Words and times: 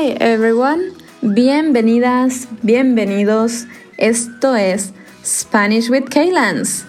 Hi 0.00 0.16
everyone, 0.18 0.94
bienvenidas, 1.20 2.48
bienvenidos. 2.62 3.66
Esto 3.98 4.56
es 4.56 4.94
Spanish 5.22 5.90
with 5.90 6.08
Kaylans. 6.08 6.86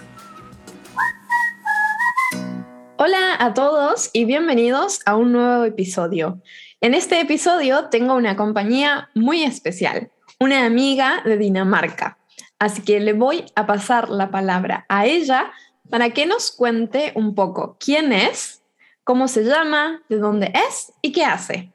Hola 2.96 3.36
a 3.38 3.54
todos 3.54 4.12
y 4.14 4.24
bienvenidos 4.24 5.02
a 5.06 5.18
un 5.18 5.34
nuevo 5.34 5.66
episodio. 5.66 6.42
En 6.80 6.94
este 6.94 7.20
episodio 7.20 7.90
tengo 7.90 8.16
una 8.16 8.38
compañía 8.38 9.10
muy 9.14 9.44
especial, 9.44 10.10
una 10.40 10.66
amiga 10.66 11.22
de 11.26 11.38
Dinamarca. 11.38 12.18
Así 12.60 12.82
que 12.82 13.02
le 13.02 13.12
voy 13.12 13.44
a 13.56 13.68
pasar 13.68 14.10
la 14.10 14.32
palabra 14.32 14.86
a 14.88 15.06
ella 15.06 15.52
para 15.90 16.12
que 16.12 16.26
nos 16.26 16.50
cuente 16.52 17.12
un 17.16 17.36
poco 17.36 17.76
quién 17.78 18.14
es, 18.14 18.64
cómo 19.04 19.28
se 19.28 19.44
llama, 19.44 20.02
de 20.08 20.18
dónde 20.18 20.54
es 20.70 20.94
y 21.02 21.12
qué 21.12 21.26
hace. 21.26 21.74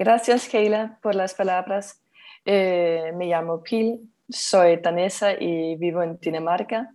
Gracias, 0.00 0.48
Keila, 0.48 0.98
por 1.02 1.14
las 1.14 1.34
palabras. 1.34 2.02
Eh, 2.46 3.12
me 3.16 3.26
llamo 3.26 3.62
Pil, 3.62 4.10
soy 4.30 4.78
danesa 4.78 5.34
y 5.38 5.76
vivo 5.76 6.02
en 6.02 6.16
Dinamarca. 6.18 6.88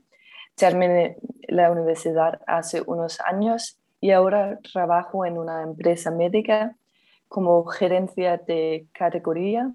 Terminé 0.55 1.15
la 1.47 1.69
universidad 1.69 2.41
hace 2.47 2.81
unos 2.81 3.19
años 3.21 3.77
y 4.01 4.09
ahora 4.09 4.57
trabajo 4.73 5.23
en 5.23 5.37
una 5.37 5.61
empresa 5.61 6.09
médica 6.09 6.75
como 7.27 7.63
gerencia 7.65 8.37
de 8.37 8.87
categoría. 8.91 9.71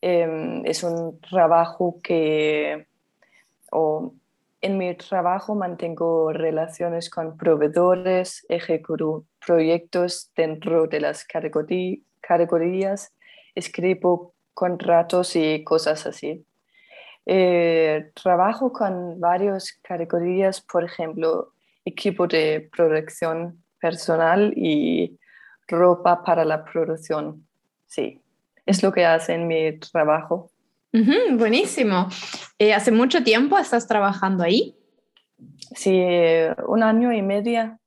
Em, 0.00 0.64
es 0.64 0.82
un 0.82 1.20
trabajo 1.20 1.98
que, 2.02 2.86
o 3.70 4.14
en 4.62 4.78
mi 4.78 4.94
trabajo 4.94 5.54
mantengo 5.54 6.32
relaciones 6.32 7.10
con 7.10 7.36
proveedores, 7.36 8.46
ejecuto 8.48 9.26
proyectos 9.44 10.32
dentro 10.34 10.86
de 10.86 11.00
las 11.00 11.22
categorías 11.26 12.05
categorías, 12.26 13.12
escribo 13.54 14.34
contratos 14.54 15.36
y 15.36 15.62
cosas 15.64 16.06
así. 16.06 16.44
Eh, 17.26 18.10
trabajo 18.14 18.72
con 18.72 19.20
varias 19.20 19.72
categorías, 19.82 20.60
por 20.60 20.84
ejemplo, 20.84 21.52
equipo 21.84 22.26
de 22.26 22.68
producción 22.74 23.62
personal 23.80 24.52
y 24.56 25.18
ropa 25.68 26.22
para 26.22 26.44
la 26.44 26.64
producción. 26.64 27.46
Sí, 27.86 28.20
es 28.64 28.82
lo 28.82 28.92
que 28.92 29.04
hace 29.04 29.34
en 29.34 29.46
mi 29.46 29.78
trabajo. 29.78 30.50
buenísimo. 31.32 32.08
Eh, 32.58 32.72
¿Hace 32.72 32.92
mucho 32.92 33.22
tiempo 33.22 33.58
estás 33.58 33.86
trabajando 33.86 34.44
ahí? 34.44 34.74
Sí, 35.74 36.00
un 36.66 36.82
año 36.82 37.12
y 37.12 37.22
medio. 37.22 37.78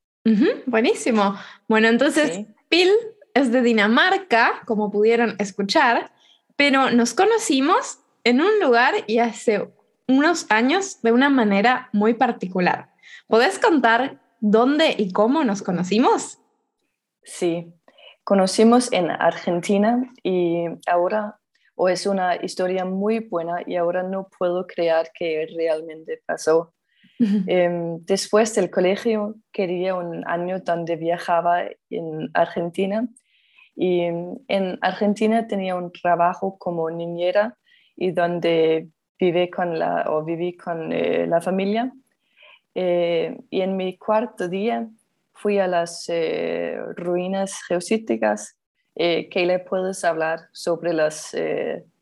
buenísimo. 0.65 1.35
Bueno, 1.67 1.87
entonces, 1.87 2.45
Pil 2.67 2.91
es 3.33 3.51
de 3.51 3.61
Dinamarca, 3.61 4.61
como 4.65 4.91
pudieron 4.91 5.35
escuchar, 5.39 6.11
pero 6.55 6.91
nos 6.91 7.13
conocimos 7.13 7.99
en 8.23 8.41
un 8.41 8.59
lugar 8.59 8.93
y 9.07 9.19
hace 9.19 9.69
unos 10.07 10.45
años 10.49 11.01
de 11.01 11.11
una 11.11 11.29
manera 11.29 11.89
muy 11.93 12.13
particular. 12.13 12.89
¿Podés 13.27 13.59
contar 13.59 14.19
dónde 14.39 14.95
y 14.97 15.11
cómo 15.11 15.43
nos 15.43 15.61
conocimos? 15.61 16.39
Sí, 17.23 17.73
conocimos 18.23 18.91
en 18.91 19.11
Argentina 19.11 20.11
y 20.23 20.65
ahora 20.87 21.39
o 21.81 21.87
es 21.87 22.05
una 22.05 22.35
historia 22.35 22.83
muy 22.83 23.19
buena 23.19 23.63
y 23.65 23.77
ahora 23.77 24.03
no 24.03 24.27
puedo 24.37 24.67
creer 24.67 25.11
que 25.17 25.47
realmente 25.55 26.21
pasó. 26.25 26.73
Em, 27.47 27.99
después 28.05 28.55
del 28.55 28.69
colegio 28.69 29.35
quería 29.51 29.93
un 29.95 30.25
año 30.25 30.61
donde 30.61 30.95
viajaba 30.95 31.63
en 31.89 32.29
Argentina 32.33 33.09
y 33.75 34.01
en 34.01 34.77
Argentina 34.81 35.45
tenía 35.47 35.75
un 35.75 35.91
trabajo 35.91 36.57
como 36.57 36.89
niñera 36.89 37.57
y 37.95 38.11
donde 38.11 38.87
viví 39.19 39.49
con 39.49 39.77
la, 39.77 40.05
o 40.07 40.23
viví 40.23 40.55
con 40.55 40.91
eh, 40.93 41.27
la 41.27 41.41
familia. 41.41 41.91
Eh, 42.73 43.37
y 43.49 43.61
en 43.61 43.75
mi 43.75 43.97
cuarto 43.97 44.47
día 44.47 44.87
fui 45.33 45.59
a 45.59 45.67
las 45.67 46.05
eh, 46.07 46.77
ruinas 46.95 47.59
geosíticas. 47.67 48.55
¿Qué 48.95 49.45
le 49.45 49.59
puedes 49.59 50.03
hablar 50.03 50.49
sobre 50.51 50.91
las 50.91 51.33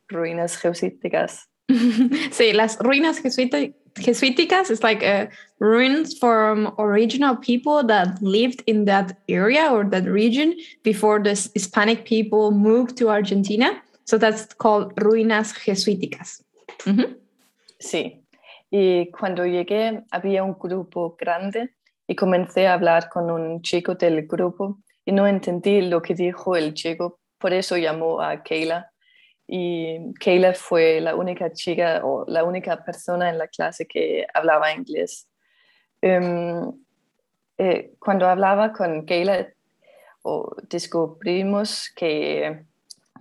ruinas 0.08 0.58
geosíticas? 0.58 1.47
sí, 2.32 2.54
las 2.54 2.78
ruinas 2.80 3.20
jesuíticas 3.20 3.76
Jesuiticas 4.00 4.70
is 4.70 4.84
like 4.84 5.04
a 5.04 5.30
ruins 5.60 6.18
from 6.18 6.74
original 6.78 7.36
people 7.36 7.84
that 7.84 8.22
lived 8.22 8.64
in 8.68 8.86
that 8.86 9.18
area 9.28 9.70
or 9.72 9.84
that 9.86 10.06
region 10.06 10.56
before 10.84 11.20
the 11.20 11.32
Hispanic 11.54 12.06
people 12.06 12.52
moved 12.52 12.98
to 12.98 13.10
Argentina. 13.10 13.82
So 14.06 14.18
that's 14.18 14.54
called 14.54 14.96
ruinas 14.96 15.54
jesuíticas. 15.54 16.44
Sí. 17.80 18.24
Y 18.70 19.12
cuando 19.12 19.46
llegué 19.46 20.04
había 20.12 20.44
un 20.44 20.56
grupo 20.60 21.16
grande 21.18 21.70
y 22.08 22.16
comencé 22.16 22.68
a 22.68 22.74
hablar 22.74 23.10
con 23.10 23.32
un 23.32 23.62
chico 23.62 23.96
del 23.96 24.28
grupo 24.28 24.80
y 25.06 25.12
no 25.12 25.26
entendí 25.26 25.82
lo 25.82 26.02
que 26.02 26.14
dijo 26.16 26.56
el 26.56 26.74
chico, 26.74 27.20
por 27.40 27.54
eso 27.54 27.78
llamó 27.78 28.22
a 28.22 28.44
Keila 28.44 28.92
y 29.48 30.14
Kayla 30.16 30.54
fue 30.54 31.00
la 31.00 31.16
única 31.16 31.52
chica 31.54 32.02
o 32.04 32.26
la 32.28 32.44
única 32.44 32.84
persona 32.84 33.30
en 33.30 33.38
la 33.38 33.48
clase 33.48 33.88
que 33.88 34.28
hablaba 34.34 34.74
inglés. 34.74 35.30
Em, 36.02 36.72
eh, 37.58 37.94
cuando 38.00 38.28
hablaba 38.28 38.74
con 38.74 39.06
Kayla, 39.06 39.48
descubrimos 40.70 41.90
que 41.96 42.66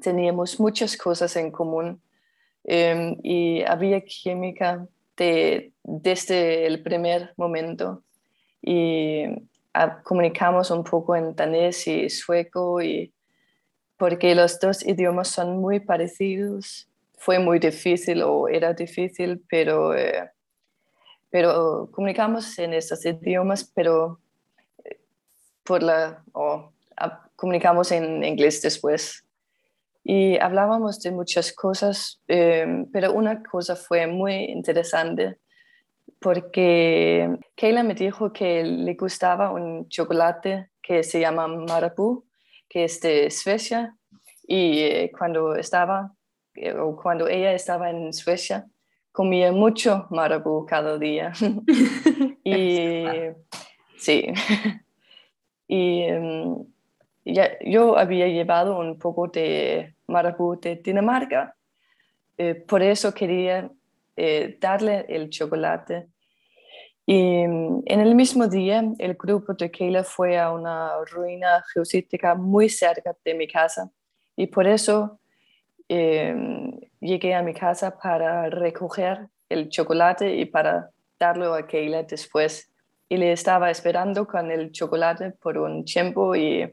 teníamos 0.02 0.58
muchas 0.58 0.96
cosas 0.96 1.36
en 1.36 1.52
común 1.52 2.02
em, 2.64 3.16
y 3.22 3.62
había 3.62 4.00
química 4.00 4.86
desde 5.16 6.66
el 6.66 6.82
primer 6.82 7.32
momento 7.36 8.02
y 8.60 9.24
ah, 9.72 10.02
comunicamos 10.02 10.70
un 10.70 10.82
poco 10.82 11.14
en 11.14 11.34
danés 11.34 11.86
y 11.86 12.10
sueco 12.10 12.82
y 12.82 13.12
porque 13.96 14.34
los 14.34 14.58
dos 14.60 14.84
idiomas 14.84 15.28
son 15.28 15.58
muy 15.58 15.80
parecidos. 15.80 16.88
Fue 17.16 17.38
muy 17.38 17.58
difícil 17.58 18.22
o 18.22 18.48
era 18.48 18.72
difícil, 18.74 19.42
pero, 19.48 19.94
eh, 19.94 20.30
pero 21.30 21.88
comunicamos 21.90 22.58
en 22.58 22.74
estos 22.74 23.04
idiomas, 23.06 23.64
pero 23.74 24.20
eh, 24.84 25.00
por 25.64 25.82
la, 25.82 26.22
comunicamos 27.36 27.90
en 27.92 28.22
inglés 28.22 28.60
después. 28.62 29.24
Y 30.04 30.38
hablábamos 30.38 31.00
de 31.00 31.10
muchas 31.10 31.52
cosas, 31.52 32.22
em, 32.28 32.88
pero 32.92 33.12
una 33.12 33.42
cosa 33.42 33.74
fue 33.74 34.06
muy 34.06 34.34
interesante 34.44 35.38
porque 36.20 37.38
Kayla 37.56 37.82
me 37.82 37.94
dijo 37.94 38.32
que 38.32 38.62
le 38.62 38.94
gustaba 38.94 39.50
un 39.50 39.88
chocolate 39.88 40.70
que 40.80 41.02
se 41.02 41.20
llama 41.20 41.48
Marabou 41.48 42.25
que 42.68 42.84
es 42.84 43.00
de 43.00 43.30
Suecia, 43.30 43.96
y 44.46 44.78
eh, 44.80 45.12
cuando 45.16 45.56
estaba, 45.56 46.12
eh, 46.54 46.72
o 46.72 46.96
cuando 46.96 47.28
ella 47.28 47.52
estaba 47.52 47.90
en 47.90 48.12
Suecia, 48.12 48.66
comía 49.12 49.50
mucho 49.52 50.06
marabú 50.10 50.66
cada 50.66 50.98
día. 50.98 51.32
y 52.44 53.04
sí, 53.98 54.26
y 55.68 56.04
ya, 57.24 57.58
yo 57.60 57.98
había 57.98 58.28
llevado 58.28 58.78
un 58.78 58.98
poco 58.98 59.26
de 59.28 59.94
marabú 60.06 60.58
de 60.60 60.76
Dinamarca, 60.76 61.56
eh, 62.38 62.54
por 62.54 62.82
eso 62.82 63.12
quería 63.12 63.70
darle 64.60 65.04
el 65.10 65.28
chocolate 65.28 66.08
y 67.06 67.46
mm, 67.46 67.82
en 67.86 68.00
el 68.00 68.14
mismo 68.16 68.48
día, 68.48 68.84
el 68.98 69.14
grupo 69.14 69.54
de 69.54 69.70
Keila 69.70 70.02
fue 70.02 70.38
a 70.38 70.52
una 70.52 70.90
ruina 71.04 71.64
geosítica 71.72 72.34
muy 72.34 72.68
cerca 72.68 73.16
de 73.24 73.34
mi 73.34 73.46
casa 73.46 73.88
y 74.36 74.48
por 74.48 74.66
eso 74.66 75.20
em, 75.88 76.78
llegué 77.00 77.34
a 77.34 77.42
mi 77.42 77.54
casa 77.54 77.96
para 77.96 78.50
recoger 78.50 79.28
el 79.48 79.68
chocolate 79.68 80.34
y 80.34 80.46
para 80.46 80.90
darlo 81.18 81.54
a 81.54 81.66
Keila 81.66 82.02
después. 82.02 82.70
Y 83.08 83.16
le 83.18 83.30
estaba 83.30 83.70
esperando 83.70 84.26
con 84.26 84.50
el 84.50 84.72
chocolate 84.72 85.30
por 85.30 85.58
un 85.58 85.84
tiempo 85.84 86.34
y 86.34 86.68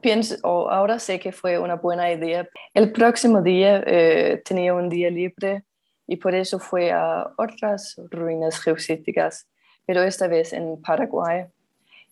pienso, 0.00 0.36
ahora 0.42 0.98
sé 0.98 1.20
que 1.20 1.30
fue 1.30 1.58
una 1.58 1.74
buena 1.74 2.10
idea. 2.10 2.48
El 2.72 2.90
próximo 2.90 3.42
día 3.42 3.82
eh, 3.86 4.40
tenía 4.42 4.72
un 4.72 4.88
día 4.88 5.10
libre 5.10 5.64
y 6.06 6.16
por 6.16 6.34
eso 6.34 6.58
fue 6.58 6.92
a 6.92 7.32
otras 7.36 8.00
ruinas 8.10 8.60
geosíticas, 8.60 9.48
pero 9.84 10.02
esta 10.02 10.28
vez 10.28 10.52
en 10.52 10.80
Paraguay. 10.80 11.46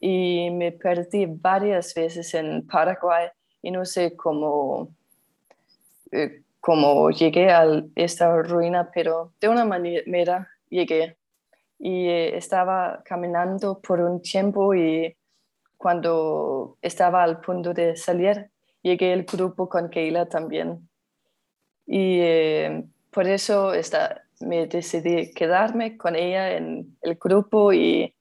Y 0.00 0.50
me 0.50 0.72
perdí 0.72 1.26
varias 1.26 1.94
veces 1.94 2.34
en 2.34 2.66
Paraguay 2.66 3.28
y 3.62 3.70
no 3.70 3.84
sé 3.84 4.16
cómo, 4.16 4.88
eh, 6.12 6.42
cómo 6.60 7.10
llegué 7.10 7.50
a 7.50 7.64
esta 7.94 8.36
ruina, 8.42 8.90
pero 8.92 9.32
de 9.40 9.48
una 9.48 9.64
manera 9.64 10.48
llegué. 10.68 11.16
Y 11.78 12.08
eh, 12.08 12.36
estaba 12.36 13.02
caminando 13.04 13.78
por 13.80 14.00
un 14.00 14.20
tiempo 14.20 14.74
y 14.74 15.16
cuando 15.76 16.78
estaba 16.82 17.22
al 17.22 17.40
punto 17.40 17.72
de 17.72 17.96
salir, 17.96 18.50
llegué 18.82 19.12
al 19.12 19.24
grupo 19.24 19.68
con 19.68 19.88
Keila 19.88 20.26
también. 20.26 20.88
Y 21.86 22.20
eh, 22.20 22.84
por 23.14 23.28
eso 23.28 23.72
me 24.40 24.66
decidí 24.66 25.32
quedarme 25.32 25.96
con 25.96 26.16
ella 26.16 26.56
en 26.56 26.98
el 27.00 27.14
grupo 27.14 27.72
y 27.72 28.12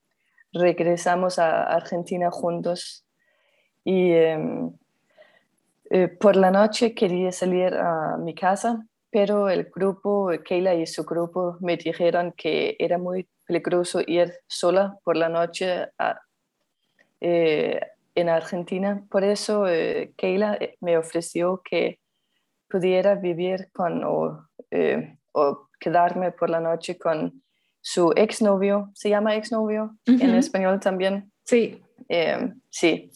regresamos 0.54 1.40
a 1.40 1.63
Argentina 1.63 2.30
juntos. 2.30 3.04
Y 3.84 4.12
em, 4.12 4.72
eh, 5.90 6.07
por 6.07 6.36
la 6.36 6.51
noche 6.51 6.94
quería 6.94 7.31
salir 7.31 7.74
a 7.74 8.18
mi 8.18 8.36
casa, 8.36 8.86
pero 9.10 9.50
el 9.50 9.66
grupo, 9.66 10.30
Keila 10.45 10.75
y 10.75 10.86
su 10.86 11.04
grupo, 11.04 11.57
me 11.60 11.75
dijeron 11.75 12.31
que 12.38 12.75
era 12.78 13.00
muy 13.00 13.28
peligroso 13.48 14.00
ir 14.06 14.31
sola 14.48 14.98
por 15.04 15.18
la 15.18 15.28
noche 15.28 15.88
eh, 17.19 17.80
en 18.13 18.30
Argentina. 18.30 19.04
Por 19.10 19.24
eso 19.24 19.68
eh, 19.68 20.13
Keila 20.18 20.60
me 20.81 20.98
ofreció 20.98 21.62
que 21.63 22.00
pudiera 22.69 23.16
vivir 23.16 23.69
con 23.72 24.04
o, 25.31 25.67
quedarme 25.79 26.31
por 26.31 26.49
la 26.49 26.61
noche 26.61 26.97
con 26.97 27.43
su 27.81 28.13
exnovio. 28.15 28.89
¿Se 28.93 29.09
llama 29.09 29.35
exnovio 29.35 29.97
en 30.05 30.35
español 30.35 30.79
también? 30.79 31.29
Sí. 31.43 31.81
sí. 32.69 33.11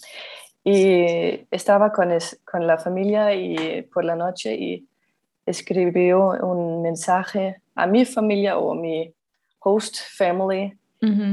Y 0.66 1.48
estaba 1.50 1.94
con, 1.94 2.10
con 2.44 2.68
la 2.68 2.78
familia 2.78 3.34
y 3.34 3.84
por 3.84 4.04
la 4.04 4.18
noche 4.18 4.54
y 4.56 4.86
escribió 5.46 6.32
un 6.42 6.82
mensaje 6.82 7.62
a 7.76 7.88
mi 7.88 8.04
familia 8.04 8.58
o 8.58 8.74
a 8.74 8.76
mi 8.76 9.14
host 9.60 9.96
family 10.18 10.78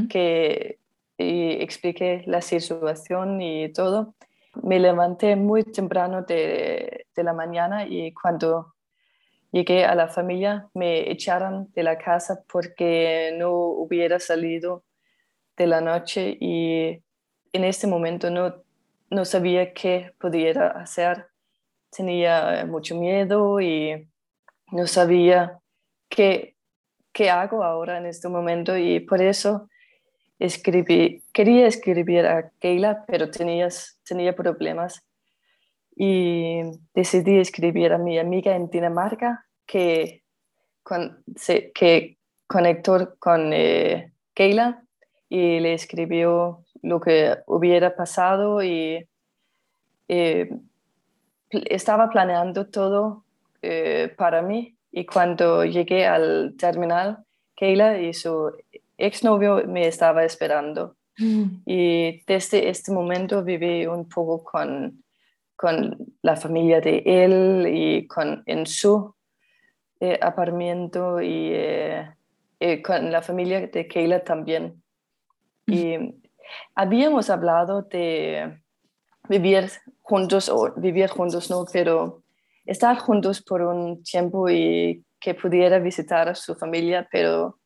que 0.08 0.78
y 1.18 1.62
expliqué 1.62 2.22
la 2.26 2.40
situación 2.40 3.40
y 3.40 3.72
todo. 3.72 4.14
Me 4.62 4.78
levanté 4.78 5.36
muy 5.36 5.64
temprano 5.64 6.22
de, 6.22 7.06
de, 7.14 7.24
la 7.24 7.32
mañana 7.32 7.86
y 7.86 8.12
cuando 8.12 8.73
llegué 9.54 9.84
a 9.84 9.94
la 9.94 10.08
familia 10.08 10.68
me 10.74 11.10
echaron 11.10 11.72
de 11.74 11.82
la 11.82 11.96
casa 11.96 12.42
porque 12.52 13.34
no 13.38 13.52
hubiera 13.52 14.18
salido 14.18 14.84
de 15.56 15.66
la 15.66 15.80
noche 15.80 16.36
y 16.40 17.02
en 17.52 17.64
este 17.64 17.86
momento 17.86 18.30
no 18.30 18.64
no 19.14 19.24
sabía 19.24 19.72
qué 19.72 20.12
pudiera 20.18 20.68
hacer. 20.68 21.28
Tenía 21.90 22.60
eh, 22.60 22.64
mucho 22.66 22.96
miedo 22.96 23.60
y 23.60 24.08
no 24.72 24.86
sabía 24.86 25.60
qué, 26.08 26.56
qué 27.12 27.30
hago 27.30 27.62
ahora 27.62 27.98
en 27.98 28.06
este 28.06 28.28
momento 28.28 28.76
y 28.76 29.00
por 29.00 29.22
eso 29.22 29.68
escribí, 30.38 31.22
quería 31.32 31.66
escribir 31.66 32.26
a 32.26 32.50
Keila, 32.58 33.04
pero 33.06 33.30
tenía, 33.30 33.68
tenía 34.04 34.34
problemas 34.34 35.04
y 35.96 36.62
decidí 36.94 37.38
escribir 37.38 37.92
a 37.92 37.98
mi 37.98 38.18
amiga 38.18 38.54
en 38.54 38.68
Dinamarca 38.68 39.46
que, 39.66 40.22
con, 40.82 41.22
que 41.74 42.16
conectó 42.46 43.16
con 43.18 43.52
eh, 43.52 44.12
Keila 44.34 44.82
y 45.28 45.60
le 45.60 45.74
escribió 45.74 46.64
lo 46.82 47.00
que 47.00 47.38
hubiera 47.46 47.94
pasado 47.96 48.62
y 48.62 49.06
eh, 50.08 50.50
estaba 51.50 52.10
planeando 52.10 52.66
todo 52.66 53.24
eh, 53.62 54.12
para 54.16 54.42
mí 54.42 54.76
y 54.90 55.06
cuando 55.06 55.64
llegué 55.64 56.06
al 56.06 56.54
terminal, 56.58 57.24
Keila 57.56 58.00
y 58.00 58.12
su 58.14 58.52
exnovio 58.98 59.64
me 59.66 59.86
estaba 59.86 60.24
esperando. 60.24 60.96
Mm. 61.18 61.62
Y 61.66 62.22
desde 62.26 62.68
este 62.68 62.92
momento 62.92 63.42
viví 63.42 63.86
un 63.86 64.08
poco 64.08 64.44
con, 64.44 65.03
con 65.56 65.96
la 66.22 66.36
familia 66.36 66.80
de 66.80 67.02
él 67.04 67.66
y 67.68 68.06
con, 68.06 68.42
en 68.46 68.66
su 68.66 69.14
eh, 70.00 70.18
apartamento 70.20 71.20
y 71.20 71.52
con 72.82 73.12
la 73.12 73.20
familia 73.20 73.66
de 73.66 73.86
Keila 73.86 74.24
también. 74.24 74.82
Y 75.66 75.98
Habíamos 76.74 77.30
hablado 77.30 77.82
de 77.82 78.60
vivir 79.28 79.70
juntos, 80.02 80.48
o 80.48 80.72
vivir 80.76 81.08
juntos 81.08 81.50
no, 81.50 81.64
pero 81.72 82.22
estar 82.64 82.96
juntos 82.98 83.42
por 83.42 83.62
un 83.62 84.02
tiempo 84.02 84.48
y 84.48 85.04
que 85.20 85.34
pudiera 85.34 85.78
visitar 85.78 86.28
a 86.28 86.34
su 86.34 86.54
familia, 86.54 87.08
pero 87.10 87.58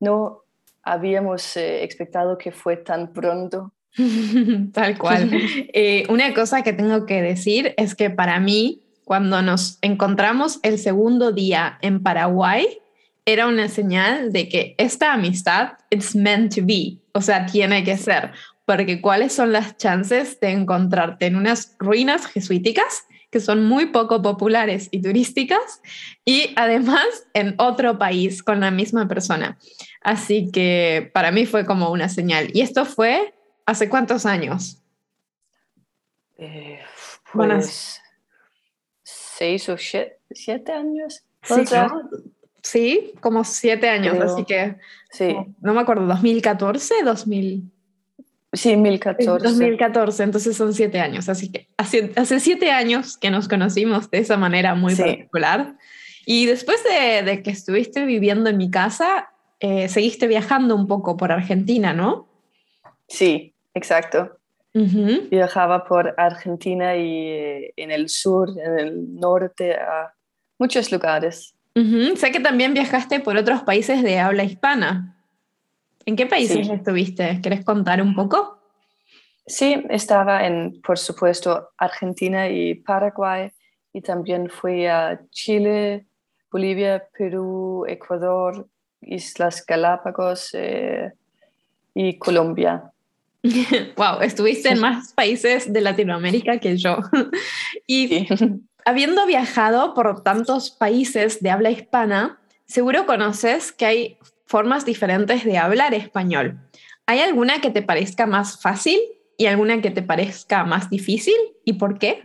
no 0.00 0.42
habíamos 0.82 1.56
eh, 1.56 1.82
expectado 1.82 2.36
que 2.36 2.52
fue 2.52 2.76
tan 2.76 3.12
pronto. 3.12 3.72
Tal 4.72 4.98
cual. 4.98 5.30
Eh, 5.72 6.06
una 6.08 6.32
cosa 6.34 6.62
que 6.62 6.72
tengo 6.72 7.06
que 7.06 7.22
decir 7.22 7.74
es 7.76 7.94
que 7.94 8.10
para 8.10 8.40
mí, 8.40 8.80
cuando 9.04 9.42
nos 9.42 9.78
encontramos 9.82 10.60
el 10.62 10.78
segundo 10.78 11.32
día 11.32 11.78
en 11.82 12.02
Paraguay, 12.02 12.66
era 13.24 13.46
una 13.46 13.68
señal 13.68 14.32
de 14.32 14.48
que 14.48 14.74
esta 14.78 15.12
amistad, 15.12 15.72
it's 15.90 16.16
meant 16.16 16.54
to 16.54 16.62
be, 16.64 16.98
o 17.12 17.20
sea, 17.20 17.46
tiene 17.46 17.84
que 17.84 17.96
ser, 17.98 18.32
porque 18.64 19.00
cuáles 19.00 19.32
son 19.32 19.52
las 19.52 19.76
chances 19.76 20.40
de 20.40 20.50
encontrarte 20.50 21.26
en 21.26 21.36
unas 21.36 21.76
ruinas 21.78 22.26
jesuíticas 22.26 23.04
que 23.30 23.40
son 23.40 23.64
muy 23.64 23.86
poco 23.86 24.22
populares 24.22 24.88
y 24.90 25.02
turísticas 25.02 25.82
y 26.24 26.52
además 26.56 27.04
en 27.34 27.54
otro 27.58 27.98
país 27.98 28.42
con 28.42 28.60
la 28.60 28.70
misma 28.70 29.06
persona. 29.06 29.58
Así 30.00 30.50
que 30.50 31.10
para 31.12 31.30
mí 31.30 31.44
fue 31.44 31.66
como 31.66 31.90
una 31.90 32.08
señal. 32.08 32.48
¿Y 32.54 32.62
esto 32.62 32.86
fue 32.86 33.34
hace 33.68 33.90
cuántos 33.90 34.24
años? 34.24 34.82
Eh, 36.38 36.80
pues, 37.30 38.00
seis 39.02 39.68
o 39.68 39.76
siete, 39.76 40.72
años. 40.72 41.22
Sí, 41.42 41.64
Sí, 42.62 43.12
como 43.20 43.44
siete 43.44 43.88
años, 43.88 44.18
así 44.20 44.44
que 44.44 44.76
sí. 45.10 45.36
No, 45.60 45.74
me 45.74 45.80
acuerdo, 45.80 46.06
2014, 46.06 47.02
2000. 47.04 47.70
Sí, 48.52 48.70
2014. 48.70 49.48
2014, 49.48 50.22
entonces 50.22 50.56
son 50.56 50.72
siete 50.72 51.00
años, 51.00 51.28
así 51.28 51.52
que 51.52 51.68
hace, 51.76 52.12
hace 52.16 52.40
siete 52.40 52.70
años 52.70 53.18
que 53.18 53.30
nos 53.30 53.48
conocimos 53.48 54.10
de 54.10 54.18
esa 54.18 54.38
manera 54.38 54.74
muy 54.74 54.94
particular. 54.96 55.76
Y 56.24 56.46
después 56.46 56.82
de, 56.84 57.42
que 57.42 57.50
estuviste 57.50 58.04
viviendo 58.06 58.48
en 58.48 58.56
mi 58.56 58.70
casa, 58.70 59.30
eh, 59.60 59.88
seguiste 59.88 60.26
viajando 60.26 60.74
un 60.74 60.86
poco 60.86 61.16
por 61.16 61.32
Argentina, 61.32 61.92
¿no? 61.92 62.28
Sí, 63.06 63.54
exacto. 63.78 64.38
Viajaba 65.30 65.84
por 65.86 66.14
Argentina 66.18 66.94
y 66.94 67.28
eh, 67.28 67.72
en 67.76 67.90
el 67.90 68.08
sur, 68.08 68.50
en 68.50 68.78
el 68.78 69.14
norte, 69.16 69.74
a 69.74 70.14
muchos 70.58 70.92
lugares. 70.92 71.54
Sé 72.16 72.32
que 72.32 72.40
también 72.40 72.74
viajaste 72.74 73.20
por 73.20 73.36
otros 73.36 73.62
países 73.62 74.02
de 74.02 74.18
habla 74.18 74.44
hispana. 74.44 75.16
¿En 76.06 76.16
qué 76.16 76.26
países 76.26 76.68
estuviste? 76.68 77.40
¿Quieres 77.40 77.64
contar 77.64 78.02
un 78.02 78.14
poco? 78.14 78.58
Sí, 79.46 79.84
estaba 79.88 80.46
en, 80.46 80.80
por 80.82 80.98
supuesto, 80.98 81.70
Argentina 81.78 82.48
y 82.48 82.74
Paraguay, 82.74 83.50
y 83.92 84.00
también 84.00 84.50
fui 84.50 84.86
a 84.86 85.20
Chile, 85.30 86.06
Bolivia, 86.50 87.06
Perú, 87.16 87.84
Ecuador, 87.86 88.68
Islas 89.00 89.64
Galápagos 89.66 90.50
eh, 90.54 91.12
y 91.94 92.18
Colombia. 92.18 92.92
wow, 93.96 94.20
estuviste 94.20 94.68
en 94.70 94.80
más 94.80 95.12
países 95.12 95.72
de 95.72 95.80
Latinoamérica 95.80 96.58
que 96.58 96.76
yo. 96.76 96.98
y 97.86 98.26
habiendo 98.84 99.26
viajado 99.26 99.94
por 99.94 100.22
tantos 100.22 100.70
países 100.70 101.42
de 101.42 101.50
habla 101.50 101.70
hispana, 101.70 102.40
seguro 102.66 103.06
conoces 103.06 103.72
que 103.72 103.86
hay 103.86 104.18
formas 104.46 104.84
diferentes 104.84 105.44
de 105.44 105.58
hablar 105.58 105.94
español. 105.94 106.58
¿Hay 107.06 107.20
alguna 107.20 107.60
que 107.60 107.70
te 107.70 107.82
parezca 107.82 108.26
más 108.26 108.60
fácil 108.60 108.98
y 109.36 109.46
alguna 109.46 109.80
que 109.80 109.90
te 109.90 110.02
parezca 110.02 110.64
más 110.64 110.90
difícil? 110.90 111.36
¿Y 111.64 111.74
por 111.74 111.98
qué? 111.98 112.22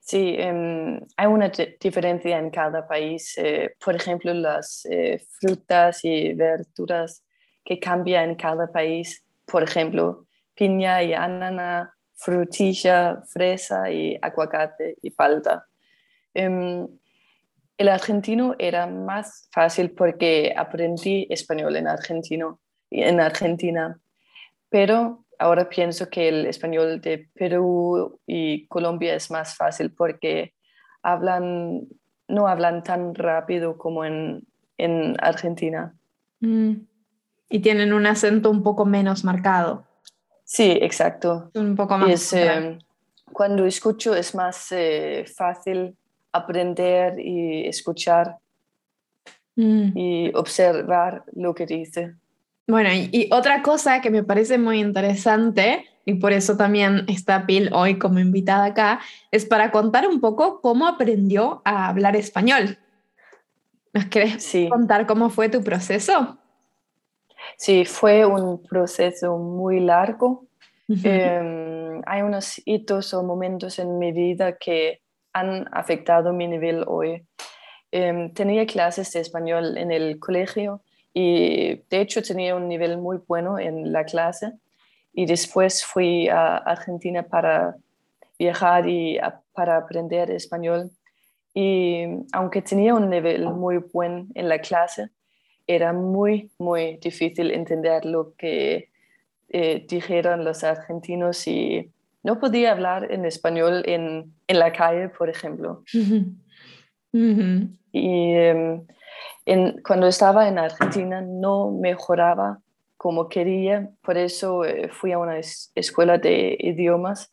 Sí, 0.00 0.34
em, 0.38 1.00
hay 1.16 1.26
una 1.26 1.52
diferencia 1.80 2.38
en 2.38 2.50
cada 2.50 2.86
país. 2.86 3.36
Eh, 3.38 3.74
por 3.84 3.94
ejemplo, 3.94 4.34
las 4.34 4.84
eh, 4.90 5.22
frutas 5.38 6.04
y 6.04 6.32
verduras 6.32 7.22
que 7.64 7.78
cambian 7.78 8.30
en 8.30 8.34
cada 8.34 8.70
país. 8.72 9.24
Por 9.50 9.62
ejemplo, 9.62 10.26
piña 10.54 11.02
y 11.02 11.14
ananá 11.14 11.94
frutilla, 12.14 13.22
fresa 13.26 13.90
y 13.90 14.18
aguacate 14.20 14.96
y 15.02 15.10
palta. 15.10 15.66
Em, 16.34 16.86
el 17.78 17.88
argentino 17.88 18.54
era 18.58 18.86
más 18.86 19.48
fácil 19.52 19.92
porque 19.92 20.52
aprendí 20.54 21.26
español 21.30 21.76
en, 21.76 21.88
argentino, 21.88 22.60
en 22.90 23.20
Argentina, 23.20 23.98
pero 24.68 25.24
ahora 25.38 25.68
pienso 25.68 26.10
que 26.10 26.28
el 26.28 26.46
español 26.46 27.00
de 27.00 27.30
Perú 27.32 28.20
y 28.26 28.66
Colombia 28.68 29.14
es 29.14 29.30
más 29.30 29.56
fácil 29.56 29.94
porque 29.94 30.52
hablan, 31.02 31.88
no 32.28 32.46
hablan 32.46 32.82
tan 32.82 33.14
rápido 33.14 33.78
como 33.78 34.04
en, 34.04 34.46
Argentina. 35.20 35.94
Mm. 36.40 36.89
Y 37.50 37.58
tienen 37.58 37.92
un 37.92 38.06
acento 38.06 38.50
un 38.50 38.62
poco 38.62 38.86
menos 38.86 39.24
marcado. 39.24 39.84
Sí, 40.44 40.78
exacto. 40.80 41.50
Un 41.54 41.76
poco 41.76 41.98
más. 41.98 42.32
Eh, 42.32 42.78
cuando 43.32 43.66
escucho 43.66 44.14
es 44.14 44.34
más 44.34 44.72
eh, 44.72 45.24
fácil 45.36 45.96
aprender 46.32 47.18
y 47.18 47.66
escuchar 47.66 48.38
mm. 49.56 49.96
y 49.96 50.32
observar 50.34 51.24
lo 51.32 51.54
que 51.54 51.66
dice. 51.66 52.14
Bueno, 52.66 52.90
y, 52.92 53.28
otra 53.32 53.62
cosa 53.62 54.00
que 54.00 54.10
me 54.10 54.22
parece 54.22 54.58
muy 54.58 54.80
interesante, 54.80 55.86
y 56.04 56.14
por 56.14 56.32
eso 56.32 56.56
también 56.56 57.04
está 57.08 57.46
Pil 57.46 57.70
hoy 57.72 57.98
como 57.98 58.20
invitada 58.20 58.66
acá, 58.66 59.00
es 59.30 59.44
para 59.44 59.70
contar 59.70 60.06
un 60.06 60.20
poco 60.20 60.60
cómo 60.60 60.86
aprendió 60.86 61.62
a 61.64 61.88
hablar 61.88 62.14
español. 62.14 62.78
¿Nos 63.92 64.06
querés 64.06 64.52
contar 64.68 65.06
cómo 65.06 65.30
fue 65.30 65.48
tu 65.48 65.62
proceso? 65.62 66.39
Sí, 67.56 67.84
fue 67.84 68.24
un 68.24 68.62
proceso 68.62 69.36
muy 69.38 69.80
largo. 69.80 70.46
Em, 70.88 72.02
hay 72.04 72.22
unos 72.22 72.60
hitos 72.64 73.14
o 73.14 73.22
momentos 73.22 73.78
en 73.78 73.98
mi 73.98 74.12
vida 74.12 74.56
que 74.58 75.00
han 75.32 75.68
afectado 75.72 76.32
mi 76.32 76.48
nivel 76.48 76.84
hoy. 76.86 77.24
Em, 77.92 78.32
tenía 78.32 78.66
clases 78.66 79.12
de 79.12 79.20
español 79.20 79.76
en 79.76 79.92
el 79.92 80.18
colegio 80.18 80.82
y 81.12 81.82
de 81.90 82.00
hecho 82.00 82.22
tenía 82.22 82.54
un 82.54 82.68
nivel 82.68 82.98
muy 82.98 83.18
bueno 83.26 83.58
en 83.58 83.92
la 83.92 84.04
clase 84.04 84.52
y 85.12 85.26
después 85.26 85.84
fui 85.84 86.28
a 86.28 86.56
Argentina 86.56 87.22
para 87.24 87.76
viajar 88.38 88.88
y 88.88 89.18
para 89.52 89.76
aprender 89.76 90.30
español 90.30 90.90
y 91.54 92.04
aunque 92.32 92.62
tenía 92.62 92.94
un 92.94 93.10
nivel 93.10 93.48
muy 93.48 93.78
bueno 93.92 94.26
en 94.34 94.48
la 94.48 94.60
clase, 94.60 95.10
era 95.74 95.92
muy, 95.92 96.50
muy 96.58 96.96
difícil 96.96 97.52
entender 97.52 98.04
lo 98.04 98.34
que 98.36 98.90
eh, 99.48 99.86
dijeron 99.88 100.44
los 100.44 100.64
argentinos 100.64 101.46
y 101.46 101.90
no 102.24 102.40
podía 102.40 102.72
hablar 102.72 103.12
en 103.12 103.24
español 103.24 103.84
en, 103.86 104.34
en 104.48 104.58
la 104.58 104.72
calle, 104.72 105.08
por 105.10 105.28
ejemplo. 105.30 105.84
Y 107.92 108.32
em, 108.34 108.86
en, 109.46 109.80
cuando 109.82 110.06
estaba 110.08 110.48
en 110.48 110.58
Argentina 110.58 111.20
no 111.20 111.70
mejoraba 111.70 112.60
como 112.96 113.28
quería, 113.28 113.90
por 114.02 114.18
eso 114.18 114.64
eh, 114.64 114.88
fui 114.90 115.12
a 115.12 115.18
una 115.18 115.38
escuela 115.38 116.18
de 116.18 116.56
idiomas. 116.60 117.32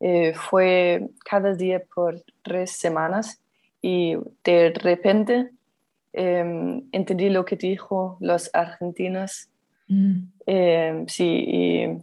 Eh, 0.00 0.32
fue 0.34 1.08
cada 1.24 1.54
día 1.54 1.82
por 1.94 2.22
tres 2.42 2.72
semanas 2.72 3.40
y 3.80 4.16
de 4.44 4.72
repente 4.74 5.50
em, 6.14 6.82
entendí 6.92 7.28
lo 7.28 7.44
que 7.44 7.56
dijo 7.56 8.16
los 8.20 8.50
argentinos. 8.54 9.48
Mm. 9.88 10.14
Em, 10.46 11.06
sí, 11.08 11.44
y 11.46 11.98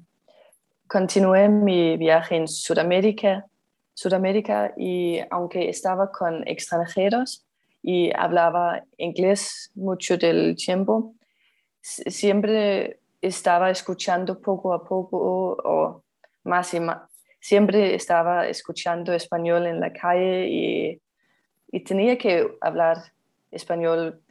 continué 0.87 1.49
mi 1.49 1.97
viaje 1.97 2.35
en 2.35 2.47
Sudamérica, 2.47 3.45
Sudamérica 3.93 4.73
y 4.77 5.19
aunque 5.29 5.69
estaba 5.69 6.11
con 6.11 6.47
extranjeros 6.47 7.45
y 7.81 8.11
hablaba 8.15 8.83
inglés 8.97 9.71
mucho 9.75 10.17
del 10.17 10.55
tiempo, 10.55 11.15
siempre 11.81 12.99
estaba 13.21 13.71
escuchando 13.71 14.39
poco 14.39 14.73
a 14.73 14.83
poco 14.83 15.57
o 15.63 16.03
más 16.43 16.73
y 16.73 16.79
más. 16.79 17.09
Siempre 17.39 17.95
estaba 17.95 18.47
escuchando 18.47 19.13
español 19.13 19.65
en 19.65 19.79
la 19.79 19.91
calle 19.91 20.47
y 20.47 21.01
y 21.71 21.79
tenía 21.79 22.17
que 22.17 22.47
hablar 22.59 22.97
español 23.51 24.21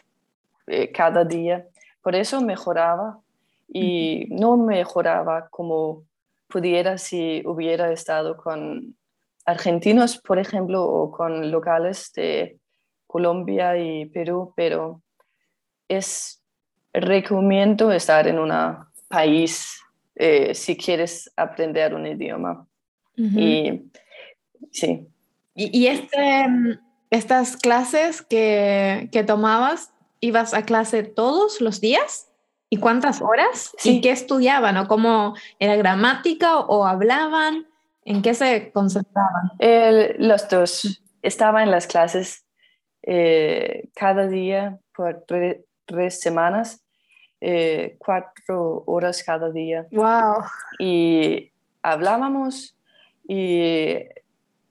eh, 0.66 0.90
cada 0.92 1.24
día. 1.24 1.66
Por 2.02 2.14
eso 2.14 2.40
mejoraba 2.40 3.20
y 3.68 4.26
no 4.30 4.56
mejoraba 4.56 5.48
como 5.48 6.04
pudiera 6.48 6.98
si 6.98 7.42
hubiera 7.46 7.92
estado 7.92 8.36
con 8.36 8.96
argentinos, 9.44 10.18
por 10.18 10.38
ejemplo, 10.38 10.84
o 10.84 11.10
con 11.10 11.50
locales 11.50 12.12
de 12.14 12.58
Colombia 13.06 13.76
y 13.76 14.06
Perú, 14.06 14.52
pero 14.56 15.02
es 15.88 16.42
recomiendo 16.92 17.92
estar 17.92 18.26
en 18.26 18.38
un 18.38 18.52
país 19.08 19.80
eh, 20.14 20.54
si 20.54 20.76
quieres 20.76 21.32
aprender 21.36 21.94
un 21.94 22.06
idioma. 22.06 22.66
Y 23.16 23.82
sí. 24.70 25.06
Y, 25.54 25.78
y 25.78 25.86
este, 25.88 26.46
estas 27.10 27.56
clases 27.56 28.22
que, 28.22 29.08
que, 29.12 29.24
tomabas, 29.24 29.92
¿ibas 30.20 30.54
a 30.54 30.62
clase 30.62 31.02
todos 31.02 31.60
los 31.60 31.80
días? 31.80 32.30
¿Y 32.68 32.76
cuántas 32.76 33.20
horas? 33.20 33.72
¿Y 33.82 34.00
qué 34.00 34.12
estudiaban? 34.12 34.76
¿O 34.76 34.86
cómo 34.86 35.34
era 35.58 35.74
gramática 35.74 36.58
o 36.60 36.86
hablaban? 36.86 37.66
¿En 38.04 38.22
qué 38.22 38.34
se 38.34 38.70
concentraban? 38.72 39.50
los 40.18 40.48
dos. 40.48 41.02
Estaba 41.22 41.62
en 41.62 41.70
las 41.70 41.86
clases 41.86 42.46
eh, 43.02 43.88
cada 43.94 44.26
día 44.28 44.78
por 44.94 45.24
tres 45.26 46.20
semanas, 46.20 46.82
eh, 47.40 47.96
cuatro 47.98 48.84
horas 48.86 49.22
cada 49.22 49.50
día. 49.50 49.86
¡Wow! 49.90 50.44
Y 50.78 51.50
hablábamos 51.82 52.76
y 53.26 53.96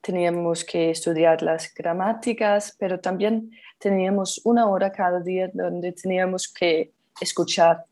teníamos 0.01 0.63
que 0.63 0.91
estudiar 0.91 1.41
las 1.41 1.73
gramáticas, 1.73 2.75
pero 2.79 2.99
también 2.99 3.51
teníamos 3.77 4.41
una 4.43 4.67
hora 4.67 4.91
cada 4.91 5.19
día 5.19 5.49
donde 5.53 5.91
teníamos 5.91 6.47
que 6.47 6.91
escuchar 7.19 7.85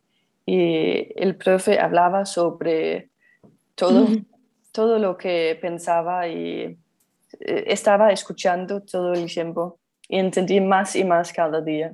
y 0.45 1.11
el 1.21 1.35
profe 1.35 1.77
hablaba 1.79 2.25
sobre 2.25 3.09
todo, 3.75 4.07
todo 4.71 4.97
lo 4.97 5.17
que 5.17 5.57
pensaba 5.61 6.27
y 6.27 6.77
eh, 7.39 7.63
estaba 7.67 8.11
escuchando 8.11 8.81
todo 8.81 9.13
el 9.13 9.25
tiempo 9.31 9.77
y 10.07 10.17
entendí 10.19 10.61
más 10.61 10.95
y 10.95 11.03
más 11.03 11.33
cada 11.33 11.59
día. 11.59 11.93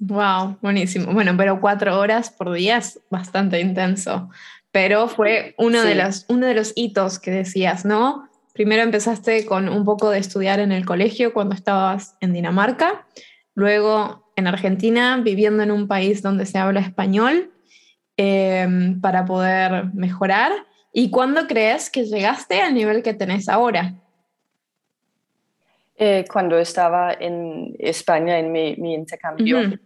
Wow, 0.00 0.58
buenísimo. 0.60 1.12
Bueno, 1.12 1.34
pero 1.36 1.60
cuatro 1.60 1.98
horas 1.98 2.28
por 2.30 2.52
día 2.52 2.78
es 2.78 3.00
bastante 3.08 3.60
intenso, 3.60 4.28
pero 4.72 5.06
fue 5.08 5.54
uno, 5.58 5.82
de 5.82 5.94
los, 5.94 6.26
uno 6.28 6.46
de 6.46 6.54
los 6.54 6.72
hitos 6.74 7.20
que 7.20 7.30
decías, 7.30 7.84
¿no? 7.84 8.28
Primero 8.56 8.82
empezaste 8.82 9.44
con 9.44 9.68
un 9.68 9.84
poco 9.84 10.08
de 10.08 10.18
estudiar 10.18 10.60
en 10.60 10.72
el 10.72 10.86
colegio 10.86 11.34
cuando 11.34 11.54
estabas 11.54 12.16
en 12.22 12.32
Dinamarca, 12.32 13.06
luego 13.54 14.32
en 14.34 14.46
Argentina, 14.46 15.20
viviendo 15.22 15.62
en 15.62 15.70
un 15.70 15.86
país 15.86 16.22
donde 16.22 16.46
se 16.46 16.56
habla 16.56 16.80
español 16.80 17.52
em, 18.16 18.98
para 19.02 19.26
poder 19.26 19.92
mejorar. 19.92 20.52
¿Y 20.90 21.10
cuándo 21.10 21.46
crees 21.46 21.90
que 21.90 22.06
llegaste 22.06 22.62
al 22.62 22.72
nivel 22.72 23.02
que 23.02 23.12
tenés 23.12 23.50
ahora? 23.50 23.92
Eh, 25.98 26.24
cuando 26.32 26.58
estaba 26.58 27.12
en 27.12 27.76
España 27.78 28.38
en 28.38 28.52
mi, 28.52 28.94
intercambio. 28.94 29.78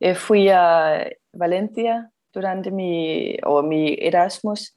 Eh, 0.00 0.16
fui 0.16 0.48
a 0.48 1.08
Valencia 1.32 2.10
durante 2.32 2.72
mi, 2.72 3.36
o 3.44 3.62
mi 3.62 3.96
Erasmus 4.00 4.76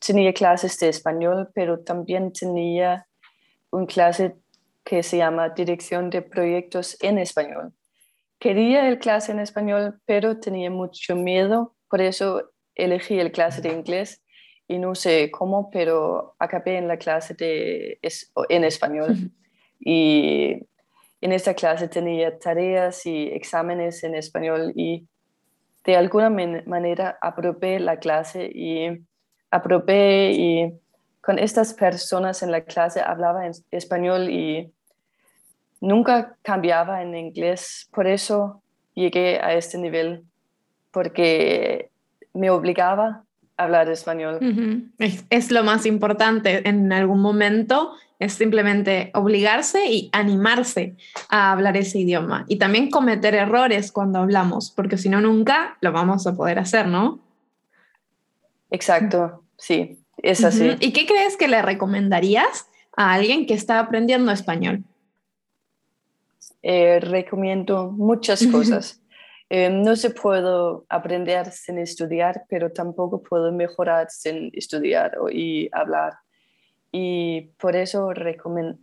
tenía 0.00 0.32
clases 0.32 0.78
de 0.78 0.88
español, 0.88 1.50
pero 1.54 1.80
también 1.80 2.32
tenía 2.32 3.06
una 3.70 3.86
clase 3.86 4.36
que 4.84 5.02
se 5.02 5.18
llama 5.18 5.50
Dirección 5.50 6.10
de 6.10 6.22
Proyectos 6.22 6.96
en 7.00 7.18
Español. 7.18 7.72
Quería 8.38 8.88
el 8.88 8.98
clase 8.98 9.32
en 9.32 9.38
español, 9.38 10.00
pero 10.04 10.40
tenía 10.40 10.70
mucho 10.70 11.14
miedo, 11.14 11.74
por 11.88 12.00
eso 12.00 12.50
elegí 12.74 13.18
el 13.18 13.30
clase 13.30 13.60
de 13.60 13.72
inglés 13.72 14.22
y 14.66 14.78
no 14.78 14.94
sé 14.94 15.30
cómo, 15.30 15.70
pero 15.70 16.34
acabé 16.38 16.78
en 16.78 16.88
la 16.88 16.96
clase 16.96 17.34
de, 17.34 18.00
en 18.48 18.64
español. 18.64 19.30
Y 19.84 20.68
en 21.20 21.32
esta 21.32 21.54
clase 21.54 21.88
tenía 21.88 22.38
tareas 22.38 23.04
y 23.04 23.28
exámenes 23.28 24.04
en 24.04 24.14
español 24.14 24.72
y 24.76 25.08
de 25.84 25.96
alguna 25.96 26.30
manera 26.30 27.18
aprobé 27.20 27.80
la 27.80 27.98
clase 27.98 28.48
y 28.54 29.04
aprobé 29.52 30.32
y 30.32 30.72
con 31.20 31.38
estas 31.38 31.74
personas 31.74 32.42
en 32.42 32.50
la 32.50 32.62
clase 32.62 33.00
hablaba 33.00 33.46
en 33.46 33.52
español 33.70 34.28
y 34.28 34.72
nunca 35.80 36.36
cambiaba 36.42 37.02
en 37.02 37.14
inglés. 37.14 37.88
Por 37.92 38.08
eso 38.08 38.62
llegué 38.94 39.38
a 39.40 39.54
este 39.54 39.78
nivel, 39.78 40.24
porque 40.90 41.90
me 42.34 42.50
obligaba 42.50 43.22
a 43.56 43.64
hablar 43.64 43.88
español. 43.88 44.38
es, 44.98 45.52
lo 45.52 45.62
más 45.62 45.86
importante 45.86 46.66
en 46.68 46.92
algún 46.92 47.20
momento, 47.20 47.92
es 48.18 48.32
simplemente 48.32 49.10
obligarse 49.14 49.86
y 49.86 50.08
animarse 50.12 50.96
a 51.28 51.52
hablar 51.52 51.76
ese 51.76 51.98
idioma. 51.98 52.46
Y 52.48 52.56
también 52.56 52.90
cometer 52.90 53.34
errores 53.34 53.92
cuando 53.92 54.20
hablamos, 54.20 54.70
porque 54.70 54.96
si 54.96 55.08
no, 55.08 55.20
nunca 55.20 55.76
lo 55.80 55.92
vamos 55.92 56.26
a 56.26 56.34
poder 56.34 56.58
hacer, 56.58 56.86
¿no? 56.86 57.20
Exacto 58.70 59.41
sí, 59.62 59.98
es 60.18 60.44
así. 60.44 60.76
¿Y 60.80 60.92
qué 60.92 61.06
crees 61.06 61.36
que 61.36 61.48
le 61.48 61.62
recomendarías 61.62 62.68
a 62.96 63.14
alguien 63.14 63.46
que 63.46 63.54
está 63.54 63.78
aprendiendo 63.78 64.32
español? 64.32 64.84
Eh, 66.62 67.00
recomiendo 67.00 67.90
muchas 67.90 68.46
cosas. 68.46 69.00
Eh, 69.48 69.68
no 69.68 69.96
se 69.96 70.10
puede 70.10 70.80
aprender 70.88 71.50
sin 71.52 71.78
estudiar, 71.78 72.44
pero 72.48 72.72
tampoco 72.72 73.22
puedo 73.22 73.52
mejorar 73.52 74.10
sin 74.10 74.50
estudiar 74.54 75.16
y 75.30 75.68
hablar. 75.72 76.14
y 76.94 77.52
por 77.58 77.74
eso 77.74 78.12
recomiendo 78.12 78.78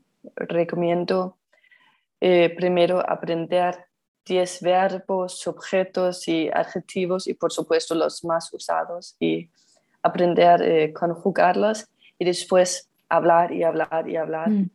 eh, 2.22 2.54
primero 2.56 3.08
aprender 3.08 3.86
10 4.26 4.62
verbos, 4.62 5.48
objetos 5.48 6.28
y 6.28 6.50
adjetivos 6.50 7.28
y 7.28 7.34
por 7.34 7.52
supuesto 7.52 7.96
los 7.96 8.24
más 8.24 8.54
usados 8.54 9.16
y 9.20 9.50
aprender 10.04 10.62
a 10.62 10.66
eh, 10.66 10.94
conjugarlos 10.94 11.88
y 12.18 12.26
después 12.26 12.90
hablar 13.10 13.52
y 13.52 13.64
hablar 13.64 14.06
y 14.08 14.16
hablar. 14.16 14.50
Mm. 14.50 14.70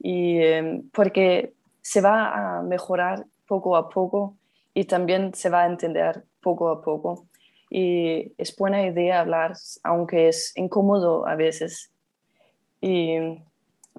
Y 0.00 0.42
em, 0.42 0.90
porque 0.90 1.52
se 1.80 2.00
va 2.00 2.58
a 2.58 2.62
mejorar 2.62 3.24
poco 3.46 3.76
a 3.76 3.88
poco 3.88 4.36
y 4.74 4.84
también 4.84 5.34
se 5.34 5.48
va 5.48 5.62
a 5.62 5.66
entender 5.66 6.24
poco 6.40 6.68
a 6.68 6.82
poco. 6.82 7.26
Y 7.70 8.32
es 8.38 8.54
buena 8.56 8.86
idea 8.86 9.20
hablar, 9.20 9.54
aunque 9.82 10.28
es 10.28 10.52
incómodo 10.56 11.26
a 11.26 11.34
veces. 11.34 11.90
Y, 12.80 13.16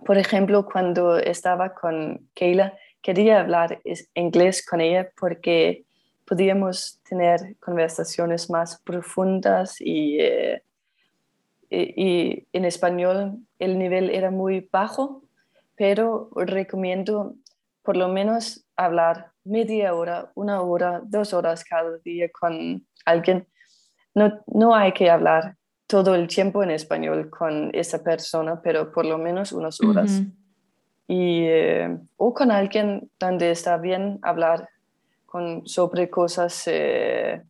por 0.06 0.18
ejemplo, 0.18 0.66
cuando 0.66 1.18
estaba 1.18 1.74
con 1.74 2.28
Keila, 2.34 2.74
quería 3.02 3.42
hablar 3.42 3.82
inglés 4.14 4.66
con 4.66 4.82
ella 4.82 5.10
porque 5.20 5.84
podíamos 6.26 7.00
tener 7.08 7.58
conversaciones 7.60 8.50
más 8.50 8.82
profundas 8.84 9.76
y, 9.80 10.20
eh, 10.20 10.64
y, 11.70 12.48
en 12.52 12.66
español 12.66 13.40
el 13.60 13.78
nivel 13.78 14.10
era 14.10 14.32
muy 14.32 14.68
bajo, 14.72 15.24
pero 15.76 16.30
recomiendo 16.36 17.36
por 17.84 17.96
lo 17.96 18.08
menos 18.08 18.66
hablar 18.76 19.32
media 19.44 19.94
hora, 19.94 20.32
una 20.36 20.62
hora, 20.62 21.02
dos 21.04 21.34
horas 21.34 21.64
cada 21.64 21.98
día 22.00 22.30
con 22.32 22.86
alguien. 23.06 23.48
No, 24.14 24.42
no 24.48 24.76
hay 24.76 24.92
que 24.92 25.10
hablar 25.10 25.56
todo 25.88 26.14
el 26.14 26.28
tiempo 26.28 26.62
en 26.62 26.70
español 26.72 27.30
con 27.32 27.72
esa 27.74 28.04
persona, 28.04 28.62
pero 28.62 28.92
por 28.92 29.06
lo 29.06 29.18
menos 29.18 29.52
unas 29.52 29.82
horas. 29.82 30.22
Y, 31.08 31.46
eh, 31.46 31.98
o 32.18 32.34
con 32.34 32.52
alguien 32.52 33.10
donde 33.20 33.50
está 33.50 33.78
bien 33.78 34.20
hablar 34.22 34.70
con, 35.26 35.66
sobre 35.68 36.10
cosas 36.10 36.64
eh, 36.68 37.42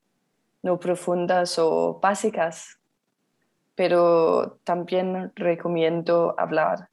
no 0.64 0.80
profundas 0.80 1.60
o 1.60 2.00
básicas, 2.02 2.79
pero 3.80 4.60
también 4.66 5.32
recomiendo 5.36 6.36
hablar 6.38 6.90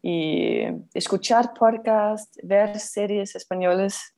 y 0.00 0.60
escuchar 0.94 1.52
podcasts, 1.52 2.40
ver 2.42 2.78
series 2.78 3.36
españoles, 3.36 4.14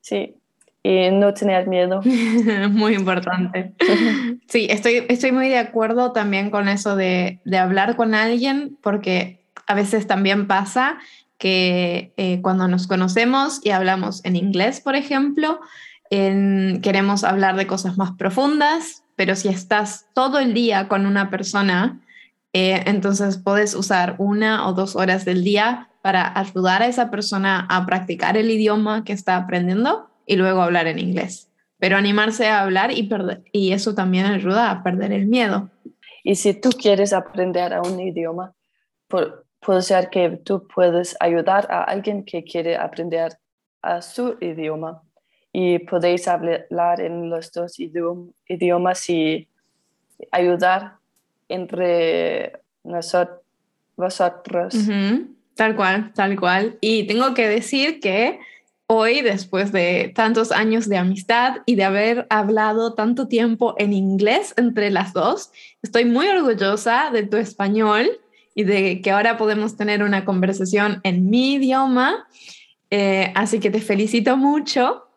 sí, 0.00 0.36
y 0.80 1.10
no 1.10 1.34
tener 1.34 1.66
miedo. 1.66 2.02
muy 2.70 2.94
importante. 2.94 3.72
Sí, 4.46 4.68
estoy, 4.70 5.06
estoy 5.08 5.32
muy 5.32 5.48
de 5.48 5.58
acuerdo 5.58 6.12
también 6.12 6.50
con 6.50 6.68
eso 6.68 6.94
de, 6.94 7.40
de 7.44 7.58
hablar 7.58 7.96
con 7.96 8.14
alguien, 8.14 8.78
porque 8.80 9.40
a 9.66 9.74
veces 9.74 10.06
también 10.06 10.46
pasa 10.46 10.98
que 11.36 12.12
eh, 12.16 12.40
cuando 12.42 12.68
nos 12.68 12.86
conocemos 12.86 13.60
y 13.64 13.70
hablamos 13.70 14.24
en 14.24 14.36
inglés, 14.36 14.80
por 14.80 14.94
ejemplo, 14.94 15.58
queremos 16.10 17.24
hablar 17.24 17.56
de 17.56 17.66
cosas 17.66 17.96
más 17.96 18.12
profundas, 18.12 18.99
pero 19.20 19.36
si 19.36 19.48
estás 19.48 20.06
todo 20.14 20.38
el 20.38 20.54
día 20.54 20.88
con 20.88 21.04
una 21.04 21.28
persona, 21.28 22.00
eh, 22.54 22.82
entonces 22.86 23.36
puedes 23.36 23.74
usar 23.74 24.14
una 24.16 24.66
o 24.66 24.72
dos 24.72 24.96
horas 24.96 25.26
del 25.26 25.44
día 25.44 25.90
para 26.00 26.38
ayudar 26.38 26.80
a 26.80 26.86
esa 26.86 27.10
persona 27.10 27.66
a 27.68 27.84
practicar 27.84 28.38
el 28.38 28.50
idioma 28.50 29.04
que 29.04 29.12
está 29.12 29.36
aprendiendo 29.36 30.08
y 30.24 30.36
luego 30.36 30.62
hablar 30.62 30.86
en 30.86 30.98
inglés. 30.98 31.50
Pero 31.78 31.98
animarse 31.98 32.48
a 32.48 32.62
hablar 32.62 32.92
y, 32.92 33.72
eso 33.72 33.94
también 33.94 34.24
ayuda 34.24 34.70
a 34.70 34.82
perder 34.82 35.12
el 35.12 35.26
miedo. 35.26 35.68
Y 36.24 36.36
si 36.36 36.54
tú 36.54 36.70
quieres 36.70 37.12
aprender 37.12 37.74
a 37.74 37.82
un 37.82 38.00
idioma, 38.00 38.54
puede 39.06 39.82
ser 39.82 40.08
que 40.08 40.30
tú 40.30 40.66
puedes 40.66 41.14
ayudar 41.20 41.70
a 41.70 41.82
alguien 41.82 42.24
que 42.24 42.42
quiere 42.42 42.78
aprender 42.78 43.38
a 43.82 44.00
su 44.00 44.38
idioma 44.40 45.02
y 45.52 45.80
podéis 45.80 46.28
hablar 46.28 47.00
en 47.00 47.28
los 47.28 47.50
dos 47.52 47.78
idiomas 47.78 49.10
y 49.10 49.48
ayudar 50.30 50.94
entre 51.48 52.60
nosotros, 52.84 53.38
vosotros. 53.96 54.74
Tal 55.54 55.76
cual, 55.76 56.12
tal 56.14 56.38
cual. 56.38 56.78
Y 56.80 57.06
tengo 57.06 57.34
que 57.34 57.48
decir 57.48 58.00
que 58.00 58.38
hoy, 58.86 59.20
después 59.20 59.72
de 59.72 60.12
tantos 60.14 60.52
años 60.52 60.88
de 60.88 60.96
amistad 60.96 61.58
y 61.66 61.74
de 61.74 61.84
haber 61.84 62.26
hablado 62.30 62.94
tanto 62.94 63.28
tiempo 63.28 63.74
en 63.78 63.92
inglés 63.92 64.54
entre 64.56 64.90
las 64.90 65.12
dos, 65.12 65.50
estoy 65.82 66.04
muy 66.04 66.28
orgullosa 66.28 67.10
de 67.12 67.24
tu 67.24 67.36
español 67.36 68.08
y 68.54 68.64
de 68.64 69.02
que 69.02 69.10
ahora 69.10 69.36
podemos 69.36 69.76
tener 69.76 70.02
una 70.02 70.24
conversación 70.24 71.00
en 71.02 71.28
mi 71.28 71.54
idioma. 71.54 72.26
Eh, 72.90 73.32
así 73.34 73.60
que 73.60 73.70
te 73.70 73.80
felicito 73.80 74.36
mucho 74.36 75.09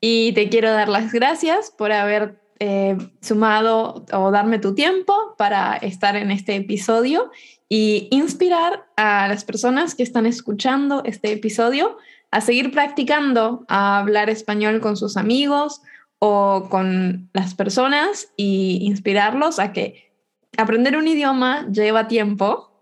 y 0.00 0.32
te 0.32 0.48
quiero 0.48 0.70
dar 0.70 0.88
las 0.88 1.12
gracias 1.12 1.70
por 1.70 1.92
haber 1.92 2.40
eh, 2.60 2.96
sumado 3.20 4.04
o 4.12 4.30
darme 4.30 4.58
tu 4.58 4.74
tiempo 4.74 5.14
para 5.36 5.76
estar 5.76 6.16
en 6.16 6.30
este 6.30 6.56
episodio 6.56 7.30
y 7.68 8.08
inspirar 8.10 8.86
a 8.96 9.28
las 9.28 9.44
personas 9.44 9.94
que 9.94 10.02
están 10.02 10.26
escuchando 10.26 11.02
este 11.04 11.32
episodio 11.32 11.98
a 12.30 12.40
seguir 12.40 12.72
practicando 12.72 13.64
a 13.68 13.98
hablar 13.98 14.30
español 14.30 14.80
con 14.80 14.96
sus 14.96 15.16
amigos 15.16 15.82
o 16.18 16.66
con 16.68 17.30
las 17.32 17.54
personas 17.54 18.28
y 18.36 18.80
inspirarlos 18.82 19.58
a 19.58 19.72
que 19.72 20.10
aprender 20.56 20.96
un 20.96 21.06
idioma 21.06 21.68
lleva 21.70 22.08
tiempo, 22.08 22.72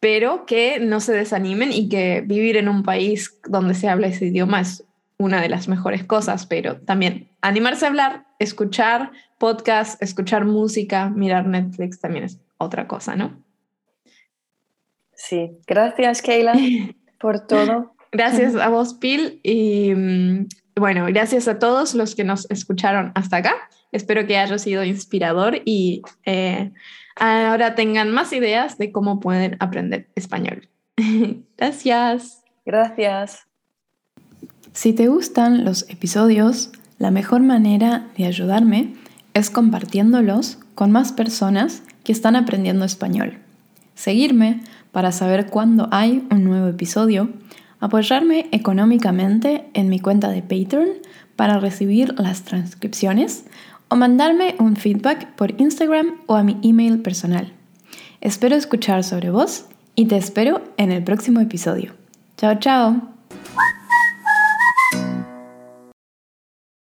pero 0.00 0.44
que 0.46 0.80
no 0.80 1.00
se 1.00 1.12
desanimen 1.12 1.72
y 1.72 1.88
que 1.88 2.22
vivir 2.26 2.56
en 2.56 2.68
un 2.68 2.82
país 2.82 3.38
donde 3.44 3.74
se 3.74 3.88
habla 3.88 4.08
ese 4.08 4.26
idioma 4.26 4.60
es 4.60 4.84
una 5.22 5.40
de 5.40 5.48
las 5.48 5.68
mejores 5.68 6.04
cosas, 6.04 6.46
pero 6.46 6.80
también 6.80 7.30
animarse 7.40 7.84
a 7.84 7.88
hablar, 7.88 8.26
escuchar 8.38 9.12
podcast, 9.38 10.02
escuchar 10.02 10.44
música, 10.44 11.08
mirar 11.08 11.46
Netflix 11.46 12.00
también 12.00 12.24
es 12.24 12.40
otra 12.58 12.86
cosa, 12.86 13.16
¿no? 13.16 13.42
Sí, 15.14 15.52
gracias 15.66 16.22
Keila 16.22 16.54
por 17.20 17.46
todo. 17.46 17.94
Gracias 18.10 18.54
a 18.56 18.68
vos, 18.68 18.94
Pil, 18.94 19.40
y 19.42 19.94
mm, 19.94 20.46
bueno, 20.76 21.06
gracias 21.06 21.48
a 21.48 21.58
todos 21.58 21.94
los 21.94 22.14
que 22.14 22.24
nos 22.24 22.50
escucharon 22.50 23.12
hasta 23.14 23.38
acá. 23.38 23.54
Espero 23.92 24.26
que 24.26 24.38
haya 24.38 24.58
sido 24.58 24.84
inspirador 24.84 25.60
y 25.64 26.02
eh, 26.24 26.72
ahora 27.16 27.74
tengan 27.74 28.10
más 28.10 28.32
ideas 28.32 28.78
de 28.78 28.90
cómo 28.90 29.20
pueden 29.20 29.56
aprender 29.60 30.08
español. 30.14 30.68
Gracias. 31.56 32.42
Gracias. 32.64 33.51
Si 34.72 34.92
te 34.92 35.08
gustan 35.08 35.64
los 35.64 35.88
episodios, 35.90 36.70
la 36.98 37.10
mejor 37.10 37.42
manera 37.42 38.06
de 38.16 38.26
ayudarme 38.26 38.94
es 39.34 39.50
compartiéndolos 39.50 40.58
con 40.74 40.90
más 40.90 41.12
personas 41.12 41.82
que 42.04 42.12
están 42.12 42.36
aprendiendo 42.36 42.84
español. 42.84 43.38
Seguirme 43.94 44.62
para 44.90 45.12
saber 45.12 45.46
cuándo 45.46 45.88
hay 45.90 46.26
un 46.30 46.44
nuevo 46.44 46.68
episodio, 46.68 47.28
apoyarme 47.80 48.48
económicamente 48.52 49.68
en 49.74 49.88
mi 49.88 50.00
cuenta 50.00 50.30
de 50.30 50.42
Patreon 50.42 50.88
para 51.36 51.58
recibir 51.58 52.14
las 52.18 52.42
transcripciones 52.42 53.44
o 53.88 53.96
mandarme 53.96 54.54
un 54.58 54.76
feedback 54.76 55.32
por 55.34 55.60
Instagram 55.60 56.14
o 56.26 56.36
a 56.36 56.42
mi 56.42 56.58
email 56.62 57.00
personal. 57.00 57.52
Espero 58.20 58.56
escuchar 58.56 59.04
sobre 59.04 59.30
vos 59.30 59.66
y 59.94 60.06
te 60.06 60.16
espero 60.16 60.62
en 60.76 60.92
el 60.92 61.02
próximo 61.02 61.40
episodio. 61.40 61.92
Chao, 62.38 62.54
chao. 62.58 63.12